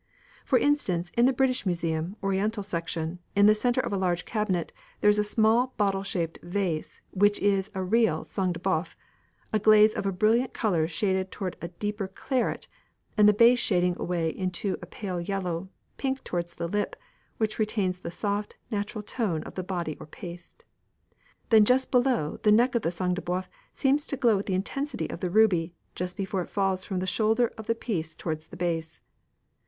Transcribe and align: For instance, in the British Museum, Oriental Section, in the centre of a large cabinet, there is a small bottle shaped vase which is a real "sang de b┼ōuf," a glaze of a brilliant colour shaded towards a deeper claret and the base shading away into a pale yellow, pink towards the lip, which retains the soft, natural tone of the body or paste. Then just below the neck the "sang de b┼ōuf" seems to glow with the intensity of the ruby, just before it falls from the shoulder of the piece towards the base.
For 0.45 0.57
instance, 0.57 1.11
in 1.15 1.27
the 1.27 1.31
British 1.31 1.63
Museum, 1.63 2.15
Oriental 2.23 2.63
Section, 2.63 3.19
in 3.35 3.45
the 3.45 3.53
centre 3.53 3.81
of 3.81 3.93
a 3.93 3.97
large 3.99 4.25
cabinet, 4.25 4.71
there 4.99 5.11
is 5.11 5.19
a 5.19 5.23
small 5.23 5.75
bottle 5.77 6.01
shaped 6.01 6.39
vase 6.41 7.01
which 7.11 7.37
is 7.37 7.69
a 7.75 7.83
real 7.83 8.23
"sang 8.23 8.51
de 8.51 8.59
b┼ōuf," 8.59 8.95
a 9.53 9.59
glaze 9.59 9.93
of 9.93 10.07
a 10.07 10.11
brilliant 10.11 10.53
colour 10.53 10.87
shaded 10.87 11.31
towards 11.31 11.57
a 11.61 11.67
deeper 11.67 12.07
claret 12.07 12.67
and 13.15 13.29
the 13.29 13.31
base 13.31 13.59
shading 13.59 13.95
away 13.99 14.31
into 14.35 14.75
a 14.81 14.87
pale 14.87 15.21
yellow, 15.21 15.69
pink 15.97 16.23
towards 16.23 16.55
the 16.55 16.67
lip, 16.67 16.95
which 17.37 17.59
retains 17.59 17.99
the 17.99 18.09
soft, 18.09 18.55
natural 18.71 19.03
tone 19.03 19.43
of 19.43 19.53
the 19.53 19.61
body 19.61 19.95
or 19.99 20.07
paste. 20.07 20.65
Then 21.49 21.63
just 21.63 21.91
below 21.91 22.39
the 22.41 22.51
neck 22.51 22.71
the 22.71 22.89
"sang 22.89 23.13
de 23.13 23.21
b┼ōuf" 23.21 23.47
seems 23.71 24.07
to 24.07 24.17
glow 24.17 24.35
with 24.37 24.47
the 24.47 24.55
intensity 24.55 25.07
of 25.11 25.19
the 25.19 25.29
ruby, 25.29 25.75
just 25.93 26.17
before 26.17 26.41
it 26.41 26.49
falls 26.49 26.83
from 26.83 26.97
the 26.97 27.05
shoulder 27.05 27.53
of 27.55 27.67
the 27.67 27.75
piece 27.75 28.15
towards 28.15 28.47
the 28.47 28.57
base. 28.57 28.99